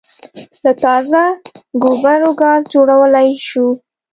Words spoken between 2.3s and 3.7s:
ګاز جوړولای شو